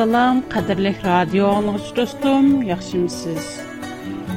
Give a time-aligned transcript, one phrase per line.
[0.00, 3.48] Assalam, qadirlik radio anlıqçı dostum, yaxşımısınız?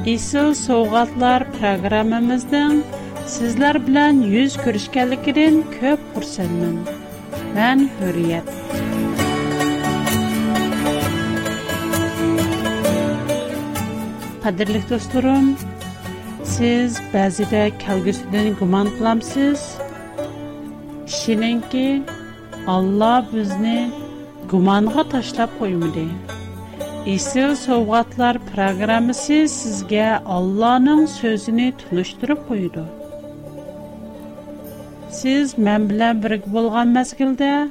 [0.06, 2.82] İsil Soğatlar programımızdan
[3.26, 6.76] sizler bilen yüz görüşkənlikdən köp xursanmın.
[7.56, 8.44] Mən Hürriyet.
[14.44, 15.52] Qadirlik dostlarım,
[16.54, 19.60] siz bəzidə kəlgüsüdən guman qılamsız.
[21.72, 22.02] ki
[22.66, 24.03] Allah bizni
[24.54, 26.06] gumanğa taşlap qoymudi.
[27.14, 32.84] İsil Soğatlar proqramısı сізге Алланың sözünü tunuşdurub qoydu.
[35.20, 37.68] Siz mən bilən болған bolğan барлық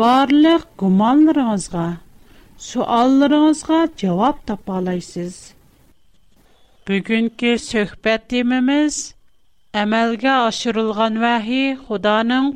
[0.00, 1.88] barlıq gumanlarınızğa,
[2.68, 5.36] suallarınızğa cavab tapa alaysınız.
[6.88, 9.02] Bugünkü söhbət ашырылған
[9.84, 12.46] əməlgə aşırılğan vəhi Xudanın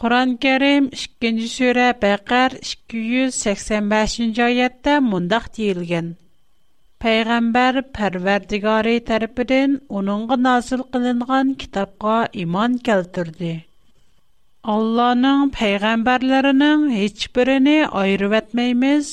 [0.00, 6.06] Құран кәрім 2-ні сөрі бәқәр 285-ні айетті мұндақ дейілген.
[7.04, 13.52] Пәйғамбар пәрвердігарі тәріпірін оныңғы назыл қылынған кітапқа иман кәлтірді.
[14.76, 19.12] Алланың пәйғамбарларының ечбіріні айыр өтмейміз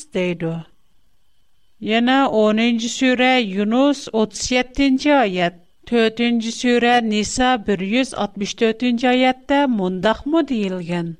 [1.93, 5.67] Яна 10-ні сөрі Юнус 37-ні айетті.
[5.88, 11.11] 4-нче Ниса 164-нче аятта мондакмы диелгән.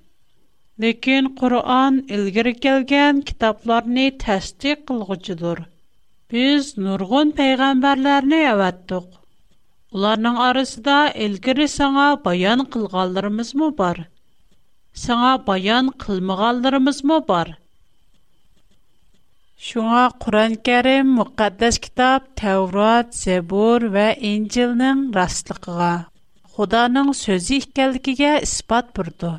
[0.84, 5.62] Ләкин Куръан илгәр келгән китапларны тәсдик кылгычыдыр.
[6.36, 9.08] Без нургын пәйгамбәрләрне яваттык.
[9.96, 14.04] Уларның арасында илгәр саңа баян кылганларыбыз мы бар?
[15.08, 17.02] Саңа баян кылмаганларыбыз
[17.32, 17.56] бар?
[19.66, 25.88] Шуңа Құран кәрім мұқаддас кітап Тәурат, Зәбур вә Инжилнің растлықыға,
[26.58, 29.32] Құданың сөзі ікәлікіге іспат бұрды.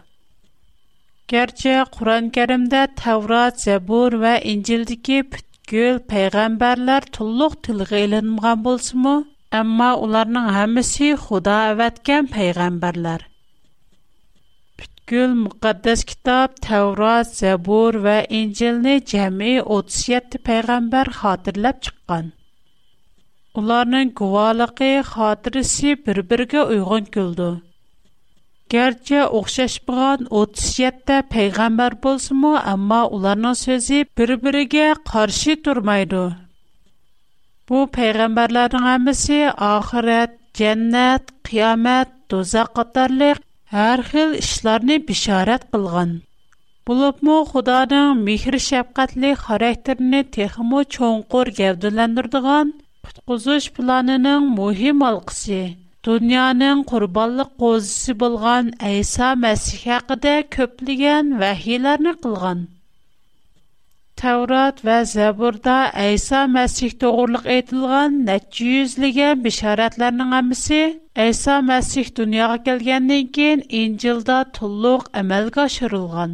[1.34, 9.14] Кәрче Құран кәрімді Тәурат, Зәбур вә Инжилдікі пүткіл пәйғамбарлар тұллық тілғі елінімған болсы мұ?
[9.62, 13.28] Әмма оларның әмісі худа әвәткен пәйғамбарлар.
[15.08, 22.26] mazkur muqaddas kitob Tavrat, Zabur va Injilni jami 37 payg'ambar xotirlab chiqqan.
[23.60, 27.48] Ularning guvoligi xotirasi bir-biriga uyg'un keldi.
[28.74, 36.22] Gerçi oxşaşmağan 37-də peyğəmbər bolsunmu, amma onların sözü bir-birigə qarşı durmaydı.
[37.68, 39.40] Bu peyğəmbərlərin hamısı
[39.72, 43.38] axirət, cənnət, qiyamət, dozaq qatarlıq
[43.72, 46.12] hər xil işlərini bişarət qılğan.
[46.88, 52.70] Bulubmu Xudanın mihr şəfqətli xarakterini texmo çonqur gəvdiləndirdiğən
[53.08, 55.60] qutquzuş planının mühim alqısı.
[56.08, 62.66] Dünyanın qurbanlıq qozisi bolğan Əysa Məsih haqqında köpligən vəhilərini qılğan.
[64.18, 65.74] Təvrat və Zəburda
[66.12, 70.78] İsa Məsih doğruluq etilən neçə yüzlügən bişarətlərinin hamısı
[71.26, 76.32] İsa Məsih dünyaya gəlgəndən keyin İncildə tulluq əməlgə aşırılğan.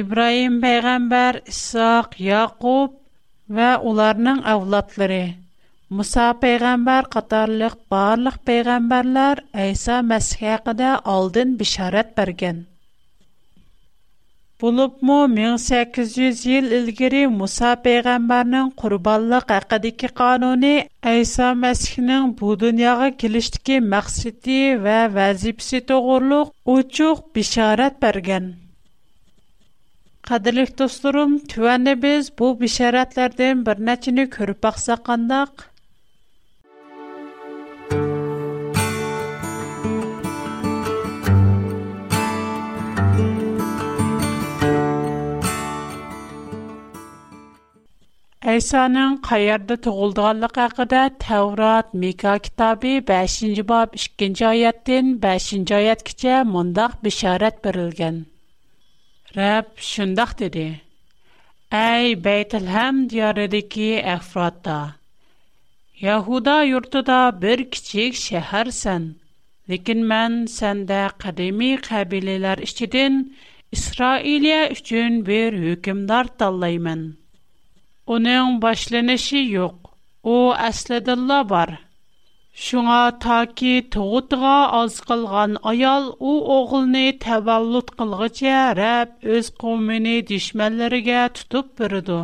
[0.00, 2.96] İbrahim peyğəmbər, İsaq, Yaqub
[3.58, 5.20] və onların avladları,
[5.98, 12.64] Musa peyğəmbər qatarlıq barlıq peyğəmbərlər İsa Məsih haqqında aldın bişarət bərgən.
[14.60, 20.72] Bulubmu 1800 yil ilgiri Musa peyğəmbərinin qurbanlıq haqqındakı qanuni
[21.18, 24.58] İsa Məsihinin bu dünyaya kilişdiki məqsədi
[24.88, 28.50] və vəzifəsi toğruluq uçuq bişarət bərgən.
[30.32, 35.67] Qadirlik dostlarım, tüvənli biz bu bişarətlərdən bir neçini körüb baxsaq qandaq,
[48.48, 57.58] Əysanın qayerdə doğulduğanlığı haqqında Tevrat, Mika kitabı 5-ci bab 2-ci ayətdən 5-ci ayətgəcə mundaq bişarət
[57.68, 58.16] verilgan.
[59.38, 60.64] Rəbb şundaq dedi:
[61.82, 64.78] Ey Beytəlhəm diyarındakı əfradda,
[66.06, 69.10] Yahuda yurtunda bir kiçik şəhərsən.
[69.74, 73.20] Lakin mən səndə qədimi qəbilələr içidən
[73.80, 77.08] İsrailiyə üçün bir hökmdar tanlayıram.''
[78.16, 79.88] Оның башланышы юк.
[80.34, 81.70] О әсләдәлла бар.
[82.66, 91.68] Шуңа таки тоғытыға аз қылған аял о оғылны тәвәллүт қылғыча рәп өз қомыны дишмәлләргә тұтып
[91.82, 92.18] бірді.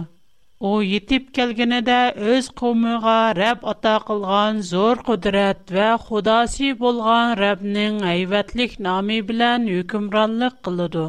[0.68, 1.98] О етіп келгені дә
[2.36, 10.58] өз қомыға рәп ата қылған зор құдірәт вә құдаси болған рәпнің әйвәтлік нами білән үкімранлық
[10.68, 11.04] қылыды.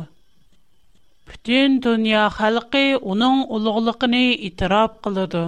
[1.29, 2.81] Бүтін дүния халқы
[3.11, 5.39] оның ұлығылықыны итирап қылыды.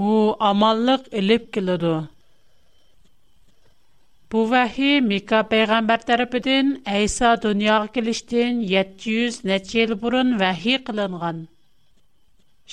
[0.00, 0.10] О,
[0.50, 1.90] амаллық іліп келеді.
[4.32, 11.42] Бу вахи Мика пейғамбар тарапыдын Айса дүнияға келіштен 700 нәтчел бұрын вахи қылынған.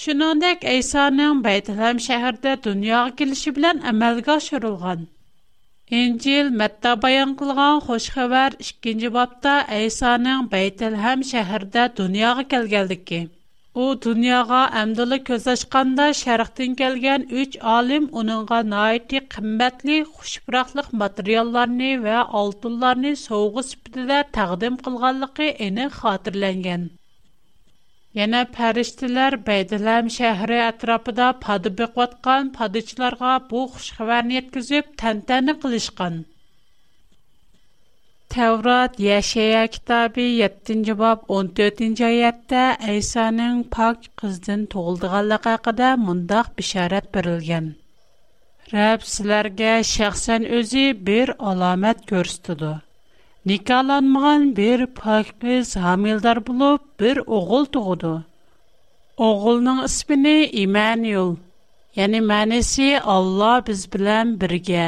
[0.06, 5.04] Шынандек Айсаның байтылам шәхірді дүнияға келіші білен әмәлгі ашырылған.
[6.00, 13.20] Енгел Матта баян кылган хош хәбар 2нче бабта Исаның Бейтлеһәм шәһәрдә дөньяга килгәндә ки,
[13.86, 23.12] ул дөньяга әmdиле күзәшкәндә Шәриктән килгән 3 алим уныңга найити кыммәтле хушбураклык материалларын һәм алтынларны
[23.26, 25.52] согыш битлә тақдим кылганлыгы
[28.20, 36.18] Yana pəriştilər Beydiləm şəhəri ətrafında padı bəqvatqan padıçılarga bu xuş xəbərini yetkizib təntəni qılışqan.
[38.36, 42.64] Tevrat Yaşaya kitabı 7-ci bab 14-ci ayətdə
[42.98, 47.72] İsa'nın pak qızdan doğulduğanlığı haqqında mundaq bişarət berilgan.
[48.76, 52.76] Rəbb sizlərə şəxsən özü bir əlamət göstərdi.
[53.46, 58.26] Nikalanmagan bir pakiz hamildar bulup bir oğul doğdu.
[59.18, 61.36] Oğulunun ismini İmanuel,
[61.96, 64.88] yani mənisi Allah biz bilen birge,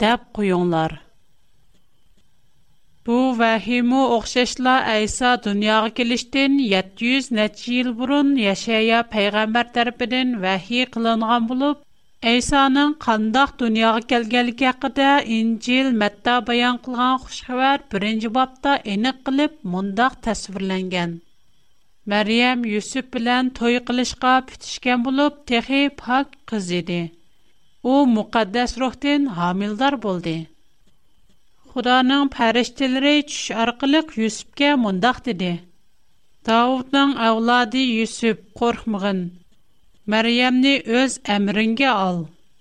[0.00, 0.92] dəb qoyunlar.
[3.06, 11.48] Bu vahimu oxşaşla İsa dünyaya gelişdən 700 neçə il burun Yaşaya peyğəmbər tərəfindən vahiy qılınğan
[11.48, 11.76] bulub,
[12.28, 20.18] Әйсаның қандақ дүнияға келгенлігі хақыда İncil Мәтта баян қылған xushxabar 1-ci бапта эниқ қылып мұндақ
[20.26, 21.14] тәсвірләнгән.
[22.12, 26.98] Мәриям Юсуп белән той қылышқа бүтішкен болып, техи пак қыз еді.
[27.82, 30.36] У муқаддас рухтен хамилдар boldi.
[31.72, 35.54] Худаның пәриштелері түш арқылық Юсупке мұндақ dedi.
[36.44, 39.30] Давудның әвлади Yusuf қорқмығын,
[40.10, 40.70] Мәрьямне
[41.00, 42.16] өз әмриңге ал.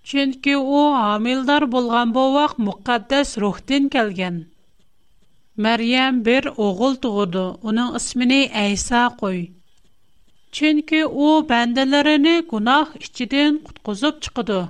[0.10, 4.36] Чөнки у амилдар булган бовак мукаддас рухтен келген.
[5.66, 9.40] Мәрьям бер оғыл туғыды, уның исмини Айса қой.
[10.60, 14.62] Чөнки у бәндәләрене гунах ичиден куткызып чыкты.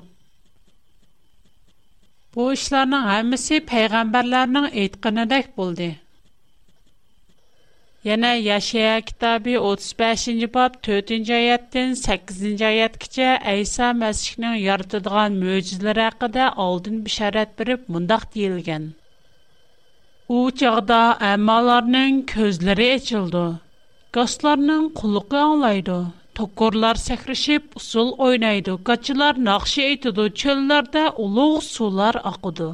[2.33, 5.91] Бу эшләрнең һәммәсе пайгамбарларның әйткәнедәк булды.
[8.03, 17.01] Yana Yaşaya kitabı 35 bab 4-nji ayatdan 8-nji ayatgacha Әйса Мәсихнең яратылган мөҗизәләре хакында алдын
[17.07, 18.85] бишарат биреп мондак диелгән.
[20.31, 20.99] У чагда
[21.31, 23.41] әммаларның күзләре ачылды.
[24.19, 25.97] Гасларның кулыгы аңлайды.
[26.39, 28.77] Токорлар сәхришеп усул ойнайды.
[28.91, 30.29] Гачылар нақшы әйтеді.
[30.43, 32.69] Чөлләрдә улуг сулар акыды.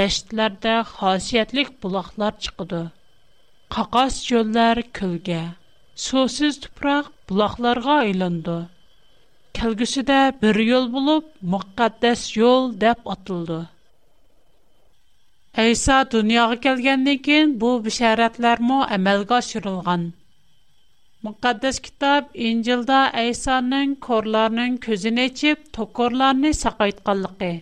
[0.00, 2.84] Дәштләрдә хасиятлек булаклар чыкты.
[3.74, 5.40] qaqas çöllər külgə,
[6.04, 8.54] susuz tuproq buloqlarga aylandı.
[9.58, 13.58] Kelgüsüdə bir yol bulub müqəddəs yol dep atıldı.
[15.64, 20.08] Əysa dünyaya gəlgəndən kən bu bəşərlər mə əmalğa şurulğan.
[21.28, 27.56] Müqəddəs kitab İncildə Əysanın korların gözünü açıb tokorlarını saqaytqanlığı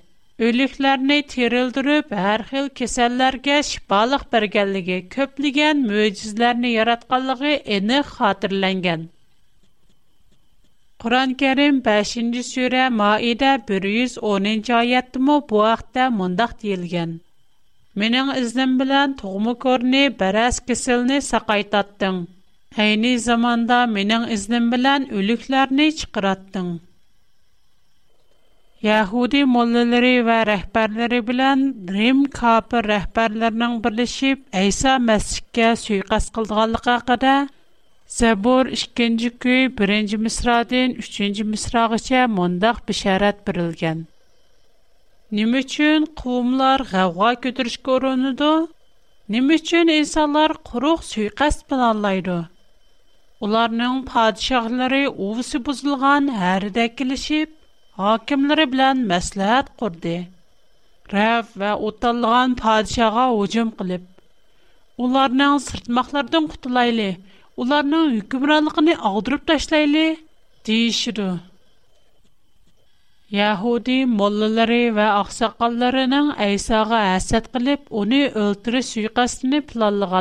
[0.44, 9.06] ölüklərini tirildirib hər xil kəsəllərgə şifalıq bərgəlləgi köpləgən möcüzlərini yaratqallığı eni xatırləngən.
[11.04, 17.16] Quran Kərim 5-ci sürə Maidə 110-ci ayətdimu bu axtda mundaq deyilgən.
[18.02, 22.22] Mənin iznim bilən tuğumu körni bərəs kəsəlini saqaytatdın.
[22.80, 26.76] Həyni zamanda mənin iznim bilən ölüklərini çıqırattın.''
[28.84, 37.32] Yahudi mollaları və rəhbərləri bilən Rim kafir rəhbərlərinin birləşib İsa məscidə sui-qəsd qıldığanlığı haqqında
[38.18, 44.02] Zəbur 2-ci köy 1-ci misradan 3-cü misrağaça mündəq bişarət verilgan.
[45.32, 48.50] Nima üçün qovmlar ғавға көтірішке ұрыныды?
[49.34, 52.36] Nima uchun insonlar quruq suiqasd bilanlaydi?
[53.48, 57.48] Ularning podshohlari uvsi buzilgan haridak kelishib,
[58.04, 60.10] Акимлары билан мәсләғат қорды,
[61.12, 64.02] рэв ва утталған падишаға өчим қилип,
[65.06, 67.06] уларнан сұртмақлардың қутылайлы,
[67.62, 70.04] уларнан үкімралығыны аудырып ташлайлы,
[70.68, 71.28] дейшыру.
[73.38, 80.12] Яхуди, молылари ва ахсақаларынан Айсаға асад қилип, уни өлттіри сүйгасыни пылалы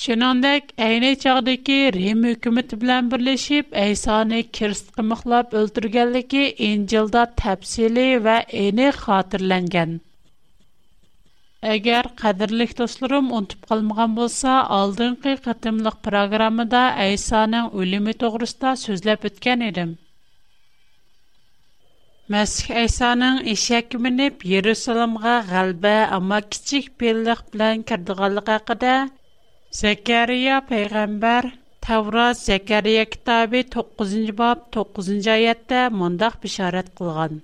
[0.00, 8.86] Шинондек, әйне чагдыки Рим үкіміті білән бірлешіп, Эйсаны кирст қымықлап өлтіргәлігі инжилда тәпсілі вә әйне
[9.00, 9.92] қатырләнген.
[11.74, 19.92] Әгер қадырлық достырым ұнтып қалмыған болса, алдыңқи қытымлық программыда Эйсаның өлімі тоғырыста сөзләп өткен едім.
[22.36, 27.88] Мәсіх Әйсаның ішек мініп, Ерусалымға ғалбә, ама кичік белліқ білән
[29.80, 31.50] Zekeriya perember
[31.80, 34.36] Tavrat Zekeriya kitabi 9.
[34.36, 35.28] bab 9.
[35.34, 37.40] ayetta mındaq bisharat kılğan.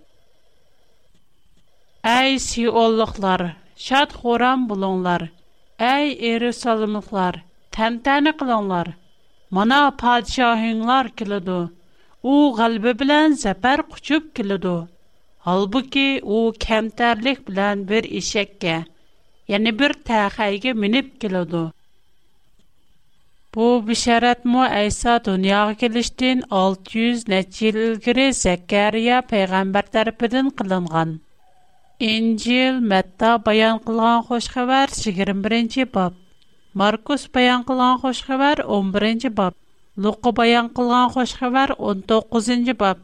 [2.04, 3.40] Ay siyolluqlar,
[3.76, 5.22] şat xuram buluğlar,
[5.78, 7.34] ay eri salymuqlar,
[7.72, 8.88] tämtäne kılğanlar.
[9.50, 11.72] Mana padşahıñlar kıldı.
[12.22, 14.88] U galbi bilen zəfär quçıp kıldı.
[15.38, 18.84] Halbiki u kämterlik bilen bir eşekke,
[19.48, 21.72] yani bir tayxayğa minip kıldı.
[23.52, 31.10] Бу бишарат му Айса дуньяга келиштин 600 нечи ел илгири Закария пайгамбар тарафидан кылынган.
[32.00, 36.12] Инжил Матта баян кылган хош хабар 21-нче баб.
[36.74, 39.54] Маркус баян кылган хош хабар 11-нче баб.
[40.02, 42.98] Лука баян кылган хош хабар 19-нче баб.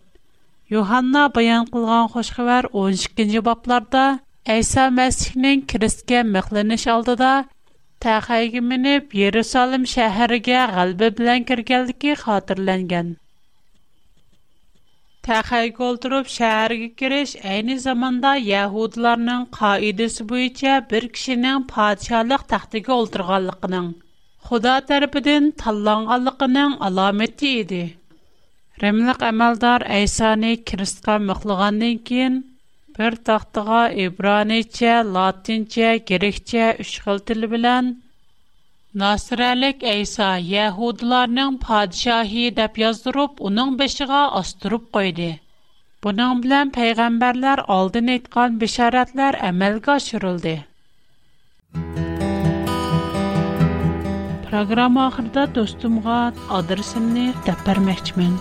[0.71, 7.33] Йоханна баян кылган хош хабар 12-нче бабларда Айса Масихнин кириске мәхленеш алдыда
[8.04, 13.06] тәхәйге менеп, Ерусалим шәһәргә галбе белән кергәнлеге хатırlанган.
[15.28, 23.88] Тәхәйге олтырып шәһәргә кириш әйне заманда яһудларның каидәсе буенча бер кешенең патшалык тахтыга олтырганлыгының
[24.50, 27.82] Худа тарафыдан талланганлыгының аламәте иде.
[28.84, 32.42] Римлык әмәлдар Әйсаны Кристка мәхлугандан кин
[32.99, 37.89] Bir taxtığa İbraniçə, Latinçə, Grekçə üç xil dil bilən
[39.03, 45.27] Nasirəlik İsa Yahudlarning padişahı deyə yazdırıb onun beşiğə astırıb qoydu.
[46.05, 50.55] Bunun bilan peyğəmbərlər aldın etqan bişarətlər əməlgə aşırıldı.
[54.47, 56.21] Proqram axırda dostumğa
[56.61, 58.39] adresimni dəpərməkçimin.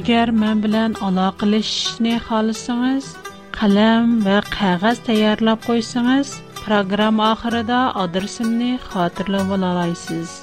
[0.00, 3.12] Əgər mən bilən əlaqələşishni xalısınız,
[3.60, 6.30] qalam va qog'oz tayyorlab qo'ysangiz
[6.64, 10.34] programma oxirida adresimni xotirlab olasiz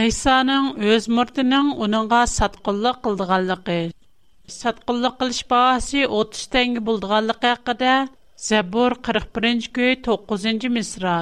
[0.00, 3.80] aysoning o'z murtining uningga satqinlik qildiganligi
[4.60, 7.94] satqinlik qilish bahosi o'ttiz tanga bo'lganligi haqida
[8.50, 11.18] zabur qirq birinchi kuy to'qqizinchi misra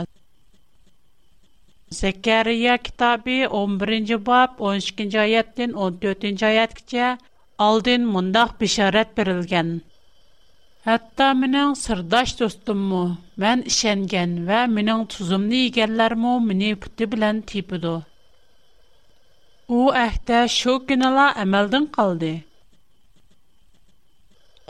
[1.97, 7.11] Зәкәрия китабы 11-нче бап 12-нче аяттан 14-нче аяткәчә
[7.67, 9.71] алдын мондак бишарат берилгән.
[10.89, 13.03] Хәтта менә сырдаш достыммы,
[13.45, 17.95] мен ишенгән ва менә тузымны игәнләрме мине путты белән типиду.
[19.79, 22.33] У әхтә шу кинала әмәлдән калды.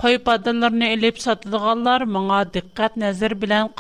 [0.05, 3.71] Қой падынларны элеп сатылғанлар маңа диққат нәзір білән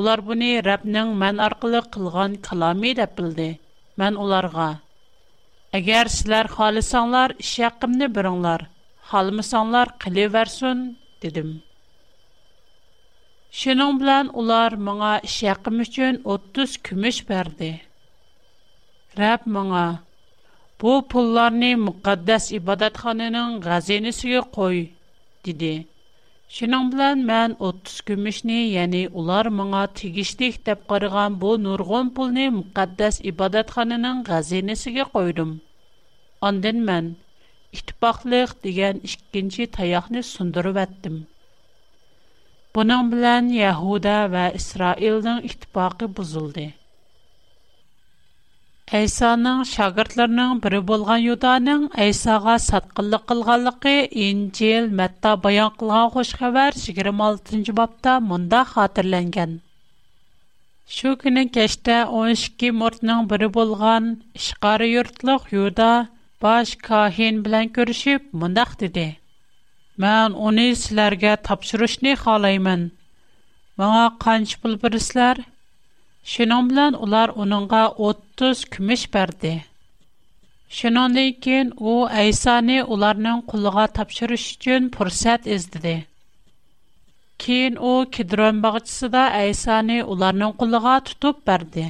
[0.00, 3.44] Улар буны Рәбнең мән аркылы кылган каламы дип белде.
[4.02, 4.64] Мән уларга:
[5.78, 8.64] "Әгәр сезләр халысаңлар, иш якымны бириңләр.
[9.12, 10.82] Халмысаңлар, кыле версун"
[11.24, 11.54] дидем.
[13.62, 17.72] Шуның белән улар моңа иш якым өчен 30 күмеш берде.
[19.22, 19.86] Рәб моңа:
[20.82, 24.84] "Бу пулларны мөхәддәс ибадатханының газенесе кой"
[25.48, 25.74] диде.
[26.54, 33.18] Şunun bilan mən 30 gümüşni, yəni ular mənə tigişlik deyə qarğan bu nurgun pulni müqəddəs
[33.32, 35.50] ibadətxananın xəzinəsinə qoydum.
[36.50, 37.08] Ondan mən
[37.80, 41.18] ittifaqlıq degan ikkinci tayoqni sundurib atdım.
[42.78, 46.68] Bunun bilan Yahuda va Isroilning ittifoqi buzildi.
[48.94, 57.72] Айсаның шағыртларының біры болған юданың Айсага садкылы-кылғалықи ин, джел, мэтта баян қылған ғош ғавар 26-нч
[57.80, 59.56] бапта мунда хатырлэнген.
[60.98, 64.06] Шу кінін кештэ 12 муртның біры болған
[64.46, 65.90] шығары юртлық юда
[66.46, 69.08] баш ка хен билан көрішіп мундах диди.
[70.04, 72.90] Мэн унисиларға тапшыруш не халаймэн?
[73.82, 75.42] Маңа қанч бұл бірислар?
[76.32, 79.52] Şunun билан улар onunğa 30 кумиш берди.
[80.76, 85.96] Şunundan keyin у Aysani уларнинг quliga topshirish учун фурсат издиди.
[87.42, 91.86] Кейин у Kidron bog'chisida Aysani ularning quliga tutib berdi.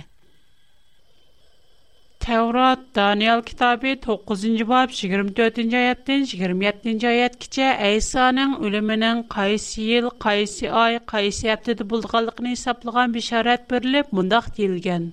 [2.26, 10.66] Таурат Даниэл китабы 9-нчы боб 24-нчы аяттан 27-нчы аят кичә Айсаның өлеменнең кайсы ел, кайсы
[10.80, 15.06] ай, кайсы тәте булдыığını һисәпләгән бишарат бирлеп монда кирелгән.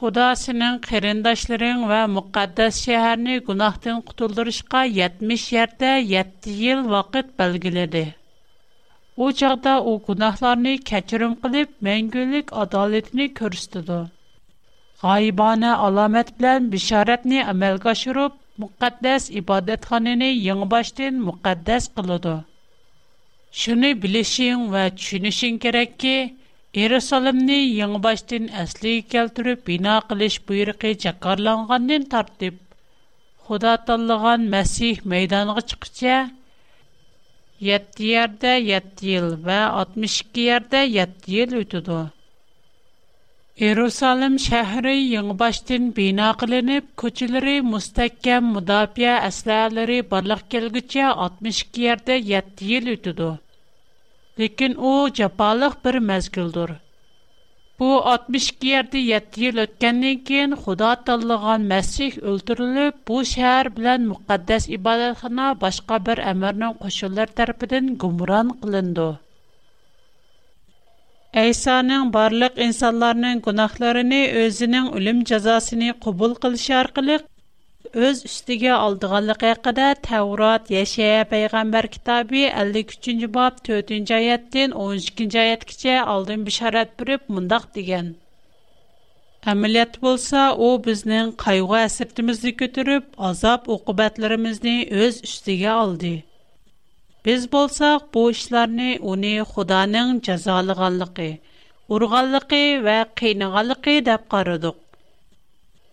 [0.00, 8.04] Худа синең кәрендәшләреңне ва мукъаддас шәһәрне гынахтан кутырдырышқа 70 йыл тә, 7 ел вакыт белгеледе.
[9.14, 14.06] У чакта ул гынахларын кечүрәм килеп мәңгellik адалەتی күрсәтте
[15.02, 22.32] g'oyibona alomat bilan bishoratni amalga oshirib muqaddas ibodatxonani yangboshdan muqaddas qiladi
[23.62, 26.14] shuni bilishing va tushunishing kerakki
[26.84, 32.54] erusolimni yangboshdan asliga keltirib bino qilish buyrug'i jakorlangandan tortib
[33.50, 36.16] xudo tanlagan masih maydonga chiqqicha
[37.70, 42.10] yetti yarda yetti yil va oltmish ikki yarda yetti
[43.64, 52.60] Иерусалим шәһәре яңа баштан бина кылынып, көчләре мустакәм мудафия әсләләре барлык келгәчә 62 ярда 7
[52.76, 53.30] ел үтүде.
[54.42, 56.74] Ләкин у җапалык бер мәзгилдер.
[57.78, 64.68] Бу 62 ярда 7 ел үткәннән кин Худа таллыган мәсих өлтүрелеп, бу шәһәр белән мөхәддәс
[64.76, 68.54] ибадатхана башка бер әмернең кошылар тарафыдан гумран
[71.40, 80.70] Әйсаның барлық инсанларның гунахларыны өзінің үлім жазасыны қубул қылышы арқылық өз үстіге алдығанлығы хақыда Тәурат,
[80.74, 88.08] Яшая пайғамбар кітабы 53-нче бап 4-нче аяттан 12-нче алдын бишарат биреп мұндақ деген.
[89.54, 96.14] Әмилият болса, О бізнің кайгы әсиртимизне көтіріп, азап уқубатларыбызны өз үстіге алды.
[97.26, 101.24] Біз болсақ, бо үшларни уни худаның чазалығаллықи,
[101.94, 104.76] урғаллықи ва кейнағаллықи дап қарудық.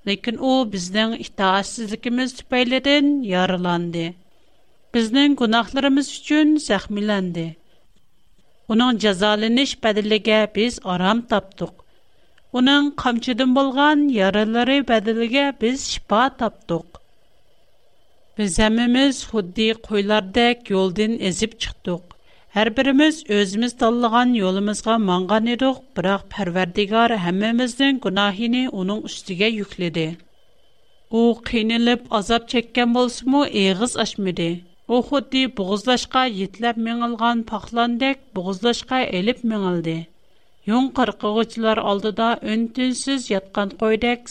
[0.09, 4.05] Лекин о біздің іхтаасіздікіміз түпейледің яриланды.
[4.93, 7.47] Біздің кунахларымыз үчін сахмиланды.
[8.69, 11.73] Оның чазалыниш бәділігі біз арам тапдық.
[12.53, 16.92] Оның қамчыдым болған ярилари бәділігі біз шпа тапдық.
[18.37, 22.01] Biz hemimiz huddi koylardak yoldin ezip çıktuk.
[22.49, 30.17] Her birimiz özümüz dallıgan yolumuzga mangan eduk, bırak perverdigar hemimizden günahini onun üstüge yükledi.
[31.11, 34.51] O kinilip azap çekken bolsumu eğiz açmadı.
[34.87, 40.07] O huddi buğuzlaşka yitlep mengilgan paklandak buğuzlaşka elip mengildi.
[40.65, 44.29] Yon kırkıgıçlar aldı da öntünsüz yatkan koydak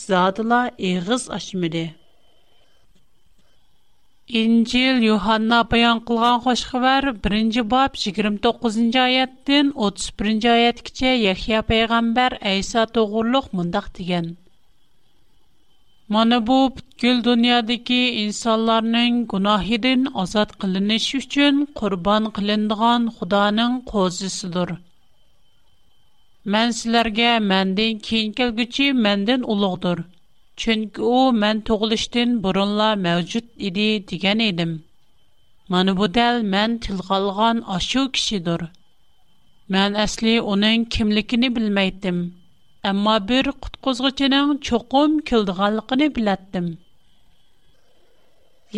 [4.41, 13.51] İncil Yuhanna bayan qılğan xoş xəbər 1-ci bab 29-cu 31-ci ayətəcə Yahya peyğəmbər İsa toğurluq
[13.59, 14.27] mındaq degan.
[16.09, 24.71] Mana bu bütün dünyadakı insanların günahından azad qılınış üçün qurban qılınğan Xudanın qozisidir.
[26.57, 29.99] Mən sizlərə məndən keyin gəlgüçi məndən uluqdur.
[30.57, 34.73] chunki u men tug'ilishdan burunla mavjud edi degan edim
[35.69, 37.19] mana bu dal men tilga
[37.75, 38.41] ашу ashu
[39.71, 42.19] Мен men asli кимлигини kimligini bilmaydim
[42.91, 46.77] ammo bir qutqizg'ichining cho'qim keldiganligini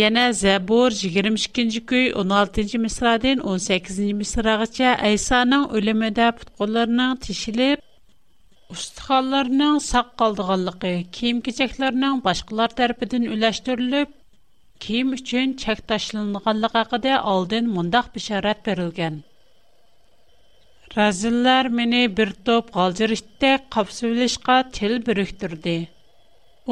[0.03, 7.79] Яна Yana Zabur 22-ci köy 16-cı misradan 18 мисрагача misrağaça İsa'nın ölümüdə putqullarının tişilib,
[8.72, 14.14] Ustixonlarning saq qoldiganligi, kiyim-kechaklarning boshqalar tarafidan ulashtirilib,
[14.85, 19.18] kiyim uchun chak tashlanganligi haqida oldin mundaq bisharat berilgan.
[20.96, 25.77] Razillar meni bir top g'aljirishda qapsivlashqa til biriktirdi.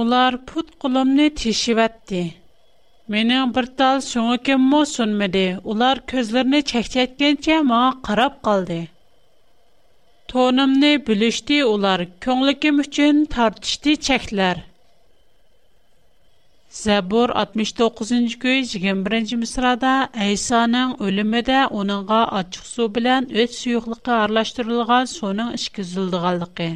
[0.04, 2.22] Ular put qo'limni teshivatdi.
[3.16, 5.44] Mening bir tal so'ngikimmi sunmidi.
[5.74, 8.82] Ular ko'zlarini chakchaytgancha menga qarab qoldi.
[10.32, 14.60] Tonumni bilishdi ular, ko'nglim uchun tartishdi cheklar.
[16.84, 19.90] Zabur 69-көй 21-нче мисрада
[20.28, 26.70] Айсаның өлимидә уныңга ачык су белән өт суюклыгы аралаштырылган суның ишкизилдиганлыгы.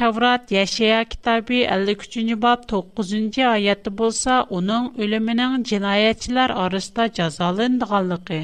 [0.00, 8.42] Таврат Яшая китабы 53-нче баб 9-нче аяты булса, уның өлиминең җинаятьчеләр арасында җәзаландыганлыгы.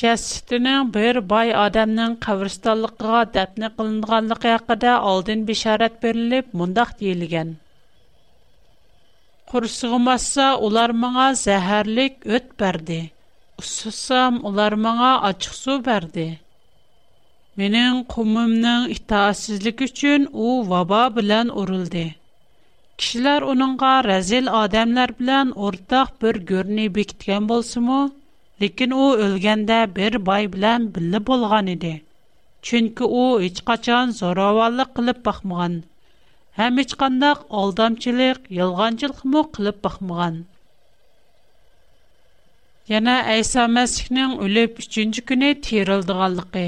[0.00, 7.52] җәс тиннән бер бай адамның каврыстанлыкка дәпне кылынганлыгы хакыда алдын бешәрат берелеп, мондак дийилгән.
[9.52, 12.96] Куршыгымасса, улар моңа заһәрлек өт берде.
[13.62, 16.26] Усысам, улар моңа ачык су берде.
[17.60, 22.06] Менен кумымның итаассызлыгы өчен ул ваба белән урылды.
[22.98, 27.46] Кишләр униңга рәзил адамлар белән ортак бер görне бекиткән
[28.64, 31.88] lekin u o'lganda bir boy bilan birga bo'lgan edi
[32.68, 35.74] chunki u hech qachon zo'ravonlik qilib boqmagan
[36.60, 40.38] ham hech qandaq aldamchilik yolg'onchilikmi qilib boqmagan
[42.94, 46.66] yana ayso masihning o'lib uchinchi kuni terildiganligi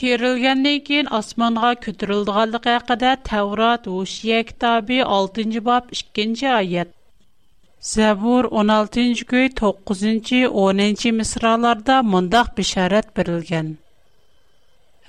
[0.00, 6.96] terilgandan keyin osmonga ko'tarildiganligi haqida tavrat o'shiya kitobi oltinchi bob ikkinchi oyat
[7.88, 13.70] Zəbur 16-cı göy 9-cu, 10-cu misralarda mundaq bişarət berilgən.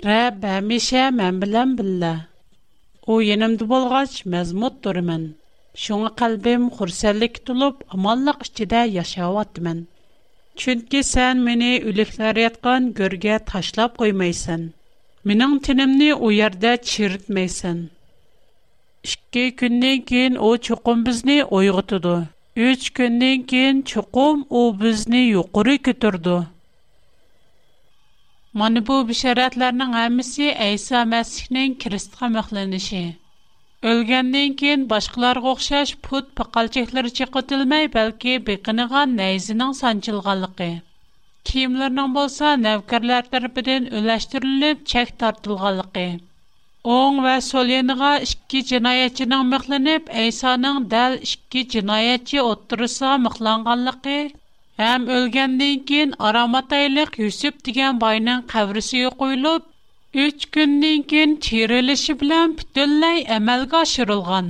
[0.06, 2.12] Rəbb həmişə mən bilən billə.
[3.12, 5.26] O yenimdə bolğaç məzmut durmən.
[5.86, 9.84] Şuna qalbim xursəllik tulub amanlıq içində yaşayatmən.
[10.64, 14.64] Çünki sən məni ülüklər yatqan görgə taşlab qoymaysan.
[15.28, 17.84] Mening tinimni u yerda chiritmaysan.
[19.04, 22.22] Ikki kundan keyin u cho'qim bizni uyg'otadi.
[22.60, 26.34] Üç gündən keyin chuqum o bizni yuqori götürdü.
[28.54, 33.04] Mana bu bisharatlarning hamısı Isa Masihning Kristə məxlənişi.
[33.92, 40.74] Ölgəndən keyin başqalarına oxşaş put paqalçıqlar çiqitilməy, bəlkə biqiniğa nəyzinin sancılğanlığı.
[41.48, 46.10] Kiyimlərinin bolsa nəvkərlər tərəfindən öləşdirilib çək tartılğanlığı.
[46.92, 54.16] Оң ۋە سول يېنىغا ئىككى جىنايەتچىنىڭ مىخلىنىپ ئەيسانىڭ دەل ئىككى جىنايەتچى ئوتتۇرىسىغا مىخلانغانلىقى
[54.84, 62.56] ھەم ئۆلگەندىن араматайлық ئارام ئاتايلىق байның دېگەن باينىڭ Үч يوقىلىپ ئۈچ كۈندىن كېيىن چىرىلىشى بىلەن
[62.64, 64.48] پۈتۈنلەي ئەمەلگە ئاشۇرۇلغان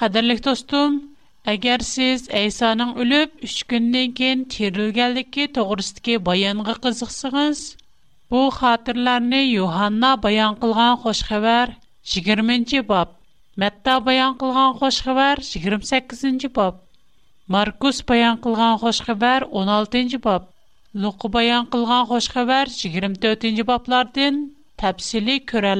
[0.00, 0.94] Qadirlik dostum,
[1.50, 7.60] agar siz Əysanın ölüb 3 gündən keyin tirilganligi to'g'risidagi bayonga qiziqsangiz,
[8.34, 11.74] bu xatirlarni Yuhanna bayon qilgan xosh xabar
[12.14, 13.14] 20-bob,
[13.64, 16.80] Matta bayon qilgan xosh xabar 28-bob,
[17.58, 20.48] Markus bayon qilgan xosh xabar 16-bob,
[21.04, 24.42] Luqa bayon qilgan xosh xabar 24-boblardan
[24.84, 25.76] təfsili görə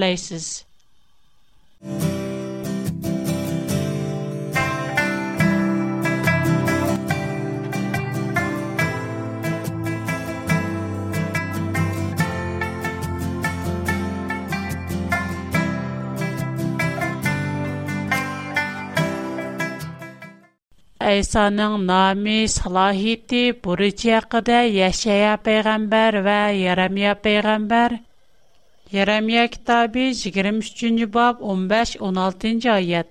[21.09, 27.97] Айсаның нами, салахити, бұрычы яқыда Яшая пейғамбар ва Ярамия пейғамбар.
[28.95, 33.11] Ярамия китабы 23-ні баб 15-16-ні айет.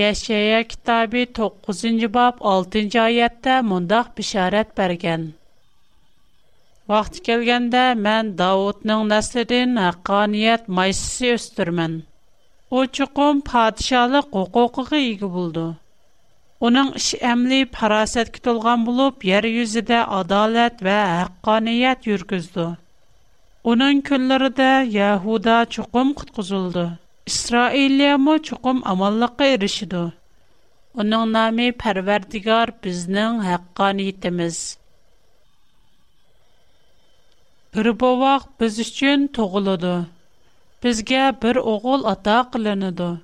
[0.00, 5.28] Яшая китабы 9-ні баб 6-ні айетті мұндақ бишарат берген.
[6.90, 12.00] Вақты келгенде мән Дауытның нәсілін әққаниет майсысы өстірмін.
[12.82, 15.68] Учуқым падишалық оқуқығы егі бұлды.
[16.68, 22.66] Оның іші әмлий парасет кіт олған болу бьер юзиде адалет ва хаққа ният юргізду.
[23.72, 26.84] Оның күнліри де Яхуда чукум қытқызулды.
[27.30, 30.02] Исраилия му чукум амаллықы иришиду.
[31.04, 34.60] Оның намий парвердигар бізнің хаққа ниитиміз.
[37.72, 39.96] Бұр бовақ біз ішчин тоғылуду.
[40.84, 43.14] Бізге бір оғул ата қылынуду.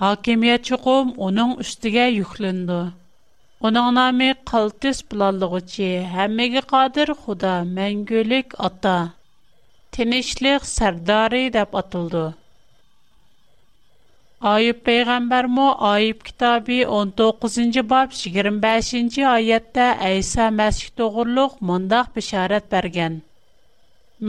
[0.00, 2.80] hakimiyet çuqum onun üstüge yüklündü.
[3.66, 8.96] Onun namı qaltis bulallıqçı, həmmegi qadir xuda, məngülük ata,
[9.96, 12.22] tinişlik sərdari dəb atıldı.
[14.54, 18.10] Ayıb Peyğəmbər mu Ayıb kitabı 19-cu bab
[18.48, 23.20] 25-ci ayətdə İsa Məsih doğruluq mundaq bişarət bərgən.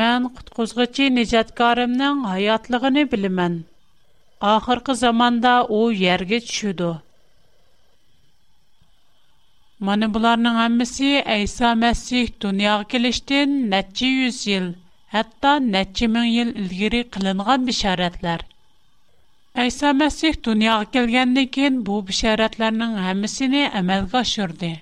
[0.02, 3.54] Mən qutquzğıcı nicatkarımның hayatlığını bilimən.
[4.50, 6.86] Ахыркы zamanda у йерге түшүдү.
[9.90, 14.66] Мен буларның һәммәсе Айса Мәсих дөньяга килгәннән нәти юз ел,
[15.14, 18.46] хәтта нәти мәң ел илгәри килинган бәшарәтләр.
[19.66, 24.74] Айса Мәсих дөньяга килгәндән көн бу бәшарәтләрнең һәммәсенә әмелгә ашырды.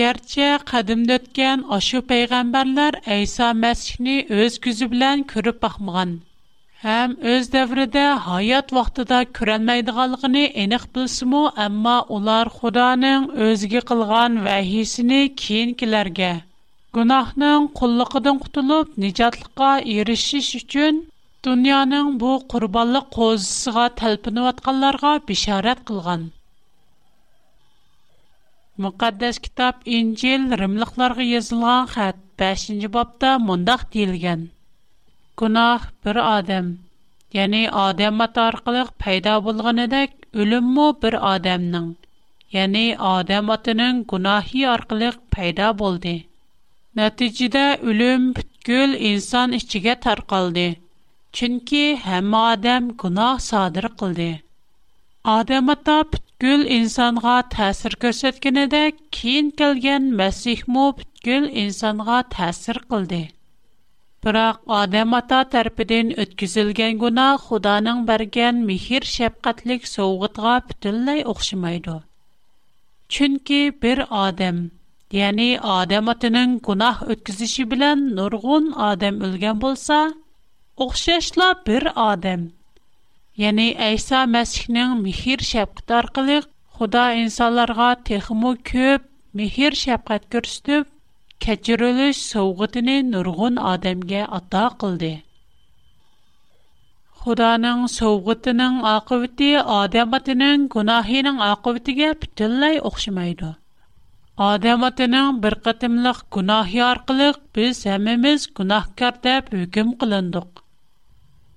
[0.00, 6.22] Кәрчә кадүмдөткән ашу пайгамбәрләр Айса Мәсихне үз күзү белән күреп бакмаган.
[6.84, 16.28] Həm öz dövrüdə həyat vaxtında görənməyidğanlığını eniq bilsimu, amma ular Xudanın özünə qılğan vəhisini keyinkilərə
[16.98, 21.00] gunohning qulluqidan qutulib nijotlikqa erishish uchun
[21.48, 26.28] dunyoning bu qurbonlik qo'zisiga talpinayotganlarga bishorat qilgan
[28.88, 32.68] muqaddas kitob injil rimliqlarga yozilgan xat 5
[32.98, 34.40] bobda mundoq deyilgan
[35.40, 36.66] Гунах бер адам.
[37.36, 41.88] Яни адам ата аркылы пайда булган эдек, өлүм мо бер адамның.
[42.56, 42.82] Яни
[43.14, 46.12] адам атының гунахи аркылы пайда болды.
[47.00, 50.66] Нәтиҗәдә өлүм бүткүл инсан ичиге таркалды.
[51.40, 54.30] Чөнки һәм адам гунах садыр кылды.
[55.36, 58.84] Адам ата бүткүл инсанга тәсир күрсәткәндә,
[59.18, 63.24] кин килгән Мәсих мо бүткүл инсанга тәсир кылды.
[64.24, 71.96] Бірақ адам ата тәрпіден өткізілген гуна Худаның берген михір шәпқатлік соғытға бүтінлей оқшымайды.
[73.16, 74.62] Чүнки бір адам,
[75.18, 80.00] яни адам атының гунах өткізіші білен нұрғын адам өлген болса,
[80.86, 82.46] оқшашла бір адам.
[83.44, 86.48] Яни Айса Мәсіхнің михір шәпқат арқылық
[86.80, 89.04] Худа инсанларға техму көп
[89.40, 90.88] михір шәпқат көрсетіп,
[91.44, 95.10] Кәҗәреле соугытны Нургун адамга ата кылды.
[97.24, 103.52] Худаның соугытының ақивәте адам атаның гунаһының ақивәтегә бүтәнлай охшымайды.
[104.50, 107.28] Адам атаның бер кыtımлыг гунаһы аркылы
[107.60, 109.20] без һәм без гунаһкар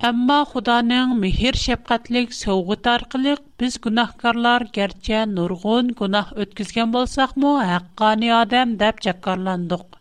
[0.08, 3.32] Әмма Худаның мехир шәфкатьлек сөвгы таркылы
[3.62, 9.98] без гунахкарлар гәрчә нургын гунах үткәзгән булсакмы, хаккани адам дип чакырландык.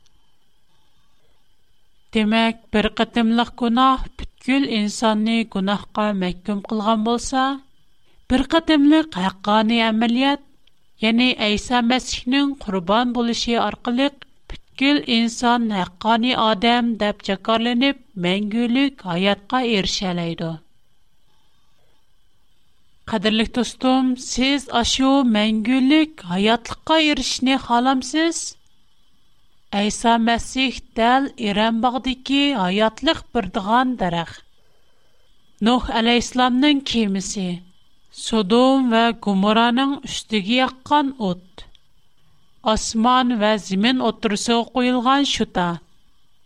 [2.12, 7.46] Демәк, бер кытымлык гунах бүткүл инсанны гунахка мәхкүм кылган булса,
[8.28, 10.44] бер кытымлык хаккани әмәлият,
[11.08, 14.10] яни Айса Мәсихнең курбан булышы аркылы
[14.80, 20.48] Күл инсан нәққани адам деп чакарленіп, мәңгілік аятқа ершелейді.
[23.12, 28.42] Қадірлік достым, сіз ашу мәңгілік аятлыққа ершіне халамсыз?
[29.80, 34.36] Айса мәсіх дәл Иран бағдыки аятлық бірдіған дарақ.
[35.70, 37.48] Нух әлейсламның кемісі,
[38.26, 41.65] Содом вә Гумураның үстігі яққан ұтты.
[42.72, 45.66] асман ва Зимин отырысы қойылған шута.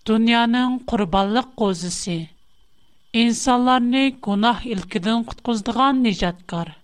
[0.09, 2.17] Дүнияның құрбалық қозысы.
[3.21, 6.75] Инсанларны күнах үлкідін құтқыздыған нежаткар.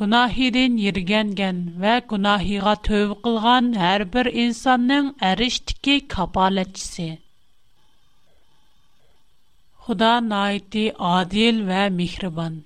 [0.00, 7.08] Күнахидин ергенген ва күнахиға төві қылған әрбір инсанның әріштікі капалетчісі.
[9.84, 12.60] Худа найти адил ва михрибан.